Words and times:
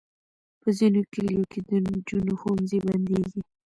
په 0.61 0.67
ځینو 0.77 1.01
کلیو 1.13 1.43
کې 1.51 1.59
د 1.67 1.69
انجونو 1.87 2.33
ښوونځي 2.39 2.79
بندېږي. 2.87 3.41